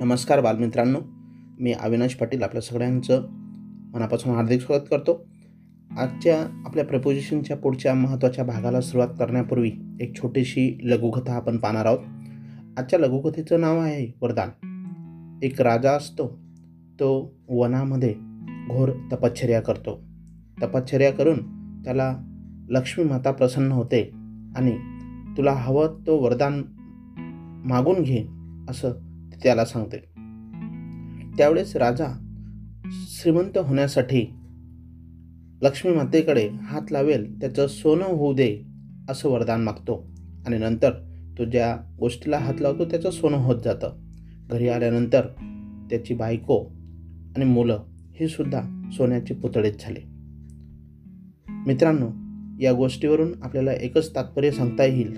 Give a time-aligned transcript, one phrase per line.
[0.00, 0.98] नमस्कार बालमित्रांनो.
[1.60, 3.26] मी अविनाश पाटील आपल्या सगळ्यांचं
[3.94, 5.26] मनापासून हार्दिक स्वागत करतो.
[5.98, 11.98] आजच्या आपल्या प्रपोजिशनच्या पुढच्या महत्त्वाच्या भागाला सुरुवात करण्यापूर्वी एक छोटीशी लघुकथा आपण पाहणार आहोत.
[12.78, 14.48] आजच्या लघुकथेचं नाव आहे वरदान.
[15.42, 16.38] एक राजा असतो
[16.94, 18.14] तो वनामध्ये
[18.68, 20.00] घोर तपश्चर्या करतो.
[20.62, 21.38] तपश्चर्या करून
[21.84, 22.16] त्याला
[22.68, 24.10] लक्ष्मी माता प्रसन्न होते
[24.56, 24.76] आणि
[25.36, 26.62] तुला हवं तो वरदान
[27.64, 28.24] मागून घे
[28.68, 29.07] असं
[29.42, 29.96] त्याला सांगते
[31.36, 32.24] त्यावेळेस राजा
[32.92, 34.30] श्रीमंत होण्यासाठी
[35.62, 38.58] लक्ष्मी मातेकडे हात लावेल त्याचं सोनं होऊ दे
[39.10, 40.06] असं वरदान मागतो.
[40.46, 40.90] आणि नंतर
[41.38, 43.92] तो ज्या गोष्टीला हात लावतो त्याचं सोनं होत जातं.
[44.50, 45.26] घरी आल्यानंतर
[45.90, 46.64] त्याची बायको
[47.36, 47.82] आणि मुलं
[48.20, 50.00] हे सुद्धा सोन्याचे पुतळेच झाले.
[51.66, 52.08] मित्रांनो
[52.60, 55.12] या गोष्टीवरून आपल्याला एकच तात्पर्य सांगता येईल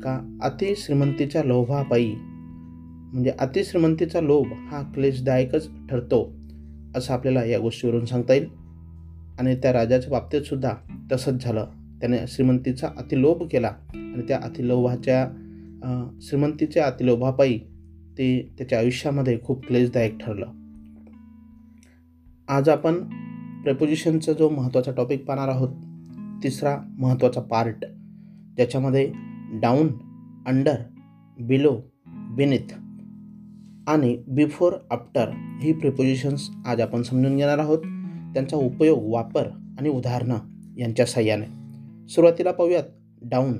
[0.00, 0.38] का?
[0.42, 2.14] अति श्रीमंतीच्या लोभापायी
[3.12, 6.22] म्हणजे अतिश्रीमंतीचा लोभ हा क्लेशदायकच ठरतो
[6.96, 8.46] असं आपल्याला या गोष्टीवरून सांगता येईल.
[9.38, 10.72] आणि त्या राजाच्या बाबतीतसुद्धा
[11.12, 11.66] तसंच झालं.
[12.00, 15.26] त्याने श्रीमंतीचा अतिलोभ केला आणि त्या अतिलोभाच्या
[16.22, 17.58] श्रीमंतीच्या अतिलोभापायी
[18.18, 20.46] ते त्याच्या आयुष्यामध्ये खूप क्लेशदायक ठरलं.
[22.48, 22.94] आज आपण
[23.62, 25.68] प्रेपोजिशनचा जो महत्त्वाचा टॉपिक पाहणार आहोत
[26.44, 27.84] तिसरा महत्त्वाचा पार्ट
[28.56, 29.12] ज्याच्यामध्ये
[29.52, 29.88] डाऊन
[30.46, 30.76] अंडर
[31.40, 32.72] बिलो बिनिथ
[33.90, 35.28] आणि बिफोर आफ्टर
[35.62, 37.78] ही प्रिपोजिशन्स आज आपण समजून घेणार आहोत.
[38.34, 39.46] त्यांचा उपयोग वापर
[39.78, 40.38] आणि उदाहरणं
[40.78, 41.46] यांच्या साह्याने.
[42.08, 42.82] सुरुवातीला पाहूयात
[43.22, 43.52] डाऊन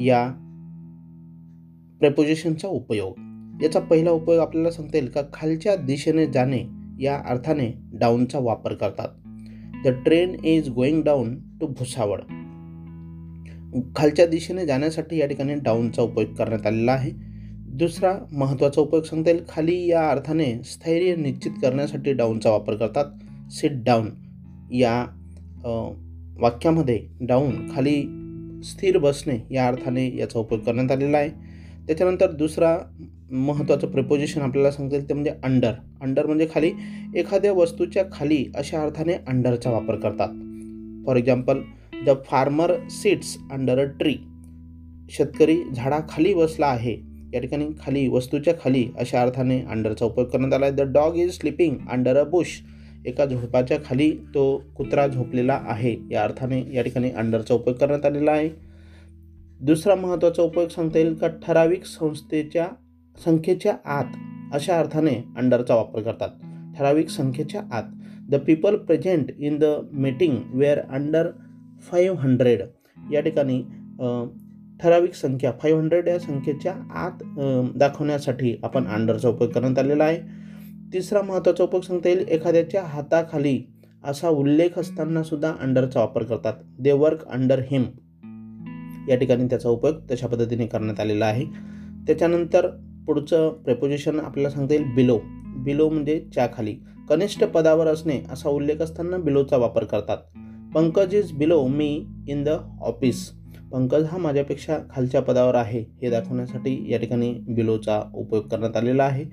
[0.00, 0.28] या
[1.98, 3.14] प्रेपोजिशनचा उपयोग.
[3.62, 5.20] याचा पहिला उपयोग आपल्याला सांगता येईल का?
[5.32, 6.64] खालच्या दिशेने जाणे
[7.00, 9.08] या अर्थाने डाऊनचा वापर करतात.
[9.86, 12.18] The train is going down to Bhusawal.
[13.96, 17.33] खालच्या दिशेने जाण्यासाठी या ठिकाणी डाऊनचा उपयोग करण्यात आलेला आहे.
[17.78, 23.04] दुसरा महत्त्वाचा उपयोग सांगता येईल खाली या अर्थाने स्थैर्य निश्चित करण्यासाठी डाऊनचा वापर करतात.
[23.52, 24.10] सिट डाऊन
[24.72, 24.92] या
[26.40, 27.94] वाक्यामध्ये डाऊन खाली
[28.64, 31.30] स्थिर बसणे या अर्थाने याचा उपयोग करण्यात आलेला आहे.
[31.86, 32.76] त्याच्यानंतर दुसरा
[33.30, 36.70] महत्त्वाचं प्रिपोजिशन आपल्याला सांगता येईल ते म्हणजे अंडर अंडर म्हणजे खाली.
[37.16, 40.28] एखाद्या वस्तूच्या खाली अशा अर्थाने अंडरचा वापर करतात.
[41.06, 41.60] For example
[42.06, 44.14] the farmer sits under a tree
[45.10, 47.13] शेतकरी झाडाखाली बसला आहे.
[47.34, 51.30] या ठिकाणी खाली वस्तूच्या खाली अशा अर्थाने अंडरचा उपयोग करण्यात आला आहे the dog is
[51.30, 52.60] sleeping under a bush
[53.06, 55.96] एका झोपाच्या खाली तो कुत्रा झोपलेला आहे.
[56.10, 58.48] या अर्थाने या ठिकाणी अंडरचा उपयोग करण्यात आलेला आहे.
[59.60, 61.28] दुसरा महत्त्वाचा उपयोग सांगता येईल का?
[61.28, 62.66] ठराविक संस्थेच्या
[63.24, 64.16] संख्येच्या आत.
[64.52, 66.28] अशा अर्थाने अंडरचा वापर करतात.
[66.78, 67.82] ठराविक संख्येच्या आत.
[68.30, 71.30] The people present in the meeting were under
[71.82, 72.62] five hundred
[73.12, 73.62] या ठिकाणी
[74.84, 77.22] ठराविक संख्या फाईव्ह हंड्रेड या संख्येच्या आत
[77.76, 80.18] दाखवण्यासाठी आपण अंडरचा उपयोग करण्यात आलेला आहे.
[80.92, 83.58] तिसरा महत्त्वाचा उपयोग सांगता येईल एखाद्याच्या हाताखाली
[84.04, 86.54] असा उल्लेख असताना सुद्धा अंडरचा वापर करतात.
[86.78, 87.84] दे वर्क अंडर हिम
[89.08, 91.44] या ठिकाणी त्याचा उपयोग तशा पद्धतीने करण्यात आलेला आहे.
[92.06, 92.66] त्याच्यानंतर
[93.06, 95.18] पुढचं प्रेपोजिशन आपल्याला सांगता येईल बिलो
[95.64, 96.74] बिलो म्हणजे च्या खाली
[97.08, 100.18] कनिष्ठ पदावर असणे असा उल्लेख असताना बिलोचा वापर करतात.
[100.74, 102.48] Pankaj is below me in the
[102.80, 103.30] office
[103.74, 109.24] Pankaj हा माझ्यापेक्षा खालच्या पदावर आहे हे दाखवण्यासाठी या ठिकाणी बिलोचा उपयोग करण्यात आलेला आहे.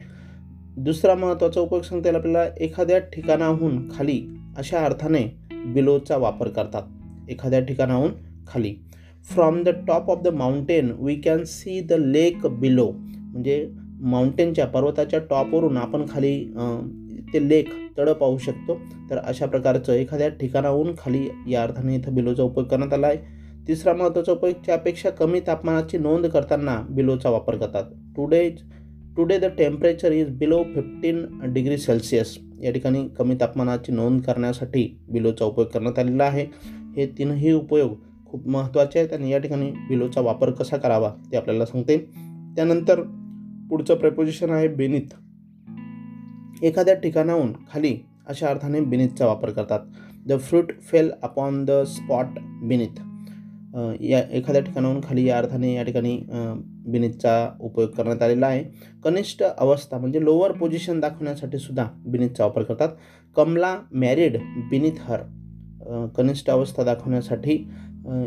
[0.78, 4.20] दुसरा महत्त्वाचा उपयोग सांगता येईल आपल्याला एखाद्या ठिकाणाहून खाली
[4.58, 5.20] अशा अर्थाने
[5.74, 6.82] बिलोचा वापर करतात.
[7.30, 8.12] एखाद्या ठिकाणाहून
[8.48, 8.74] खाली.
[9.26, 13.70] From the top of the mountain we can see the lake below म्हणजे
[14.02, 16.34] माउंटेनच्या पर्वताच्या टॉपवरून आपण खाली
[17.34, 18.80] ते लेक तळ पाहू शकतो.
[19.10, 23.40] तर अशा प्रकारचं एखाद्या ठिकाणाहून खाली या अर्थाने इथं बिलोचा उपयोग करण्यात आला आहे.
[23.68, 27.84] तिसरा महत्त्वाचा उपयोग त्यापेक्षा कमी तापमानाची नोंद करताना बिलोचा वापर करतात.
[28.16, 28.62] Today's
[29.18, 35.46] today the temperature is below fifteen degree Celsius या ठिकाणी कमी तापमानाची नोंद करण्यासाठी बिलोचा
[35.46, 36.46] उपयोग करण्यात आलेला आहे.
[36.98, 37.96] हे तीनही उपयोग
[38.26, 41.98] खूप महत्त्वाचे आहेत आणि या ठिकाणी बिलोचा वापर कसा करावा ते आपल्याला सांगते.
[42.56, 43.02] त्यानंतर
[43.70, 45.14] पुढचं प्रपोजिशन आहे बेनिथ
[46.64, 47.96] एखाद्या ठिकाणाहून खाली
[48.28, 49.80] अशा अर्थाने बिनिथचा वापर करतात.
[50.28, 53.02] The fruit fell upon the spot beneath
[54.02, 56.18] या एखाद्या ठिकाणाहून खाली या अर्थाने या ठिकाणी
[56.86, 58.64] बिनिथचा उपयोग करण्यात आलेला आहे.
[59.04, 62.90] कनिष्ठ अवस्था म्हणजे लोअर पोझिशन दाखवण्यासाठी सुद्धा बिनिथचा वापर करतात.
[63.36, 64.38] कमला मॅरिड
[64.70, 65.22] बिनिथ हर
[66.18, 67.58] कनिष्ठ अवस्था दाखवण्यासाठी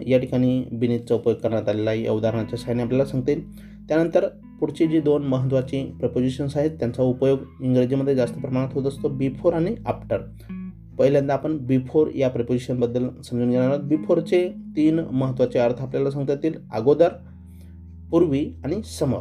[0.06, 2.02] या ठिकाणी बिनिथचा उपयोग करण्यात आलेला आहे.
[2.04, 3.44] या उदाहरणाच्या सहाय्याने आपल्याला सांगता येईल.
[3.88, 4.28] त्यानंतर
[4.60, 9.74] पुढची जी दोन महत्त्वाची प्रपोजिशन्स आहेत त्यांचा उपयोग इंग्रजीमध्ये जास्त प्रमाणात होत असतो बिफोर आणि
[9.86, 10.20] आफ्टर
[10.98, 13.80] पहिल्यांदा आपण बिफोर या प्रपोजिशनबद्दल समजून घेणार आहोत.
[13.80, 16.54] बिफोरचे तीन महत्त्वाचे अर्थ आपल्याला सांगता येतील.
[16.74, 17.08] अगोदर
[18.10, 19.20] पूर्वी आणि समोर.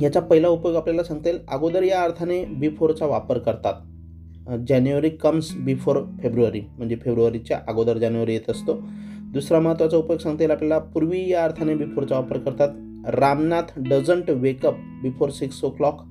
[0.00, 1.40] याचा पहिला उपयोग आपल्याला सांगता येईल.
[1.48, 3.74] अगोदर या अर्थाने बिफोरचा वापर करतात.
[4.68, 8.82] जानेवारी कम्स बिफोर फेब्रुवारी म्हणजे फेब्रुवारीच्या अगोदर जानेवारी येत असतो.
[9.32, 10.78] दुसरा महत्त्वाचा उपयोग सांगता येईल आपल्याला.
[10.78, 12.68] पूर्वी या अर्थाने बिफोरचा वापर करतात.
[13.06, 16.04] Ramnath doesn't wake up before six o'clock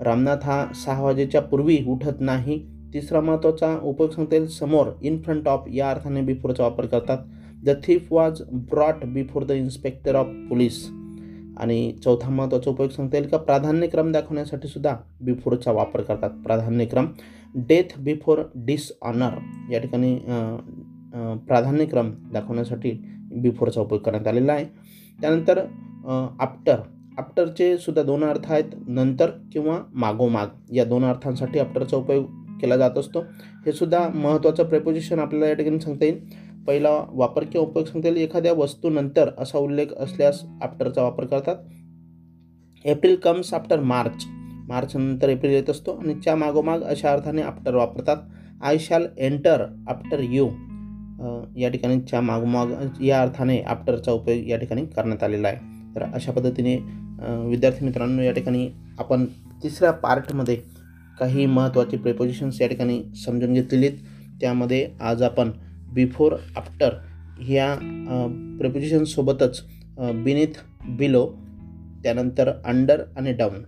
[0.00, 2.75] Ramnath हा सहा वाजेच्या पूर्वी उठत नाही.
[2.96, 7.18] तिसरा महत्त्वाचा उपयोग सांगता येईल समोर इन फ्रंट ऑफ या अर्थाने बिफोरचा वापर करतात.
[7.64, 8.40] The thief was
[8.70, 10.86] brought before the inspector of police
[11.58, 16.30] आणि चौथा महत्त्वाचा उपयोग सांगता येईल का प्राधान्यक्रम दाखवण्यासाठी सुद्धा बिफोरचा वापर करतात.
[16.44, 17.06] प्राधान्यक्रम
[17.56, 19.38] डेथ बिफोर डिसऑनर
[19.72, 20.14] या ठिकाणी
[21.46, 22.90] प्राधान्यक्रम दाखवण्यासाठी
[23.32, 24.64] बिफोरचा उपयोग करण्यात आलेला आहे.
[25.18, 25.58] त्यानंतर
[26.40, 26.80] आफ्टर
[27.18, 30.46] आफ्टरचे सुद्धा दोन अर्थ आहेत नंतर किंवा मागोमाग.
[30.72, 32.24] या दोन अर्थांसाठी आफ्टरचा उपयोग
[32.60, 33.20] केला जात असतो.
[33.66, 36.18] हे सुद्धा महत्त्वाचं प्रेपोजिशन आपल्याला या ठिकाणी सांगता येईल.
[36.66, 41.56] पहिला वापर किंवा उपयोग सांगता येईल एखाद्या वस्तूनंतर असा उल्लेख असल्यास आफ्टरचा वापर करतात.
[42.84, 44.24] April comes after March
[44.68, 48.16] March नंतर एप्रिल येत असतो आणि च्या मागोमाग अशा अर्थाने आफ्टर वापरतात.
[48.62, 50.46] I shall enter after you
[51.56, 55.58] या ठिकाणी च्या मागोमाग या अर्थाने आफ्टरचा उपयोग या ठिकाणी करण्यात आलेला आहे.
[55.94, 56.76] तर अशा पद्धतीने
[57.48, 58.68] विद्यार्थी मित्रांनो या ठिकाणी
[58.98, 59.24] आपण
[59.62, 60.56] तिसऱ्या पार्टमध्ये
[61.18, 63.98] काही महत्त्वाचे प्रेपोजिशन्स या ठिकाणी समजून घेतलेली आहेत
[64.40, 65.50] त्यामध्ये आज आपण
[65.92, 66.94] बिफोर आफ्टर
[67.38, 67.74] ह्या
[68.58, 69.62] प्रेपोजिशनसोबतच
[70.24, 70.58] बिनिथ
[70.88, 71.26] बिलो
[72.02, 73.62] त्यानंतर अंडर आणि down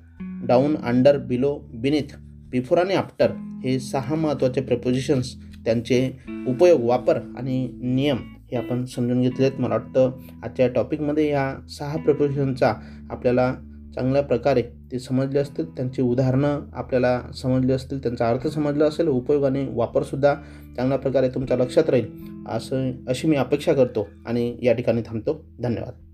[0.47, 2.17] down under below beneath
[2.51, 3.31] before आणि आफ्टर
[3.65, 5.35] हे सहा महत्त्वाचे प्रेपोजिशन्स
[5.65, 6.01] त्यांचे
[6.49, 8.19] उपयोग वापर आणि नियम
[8.51, 10.11] हे आपण समजून घेतले आहेत मला वाटतं
[10.43, 12.73] आजच्या टॉपिकमध्ये या सहा प्रेपोजिशनचा
[13.11, 13.55] आपल्याला
[13.99, 19.45] चांगल्या प्रकारे ते समजले असतील त्यांची उदाहरणं आपल्याला समजली असतील त्यांचा अर्थ समजला असेल उपयोग
[19.45, 20.35] आणि वापरसुद्धा
[20.77, 22.07] चांगल्या प्रकारे तुमच्या लक्षात राहील.
[22.49, 25.45] असं अशी मी अपेक्षा करतो आणि या ठिकाणी थांबतो.
[25.63, 26.08] धन्यवाद.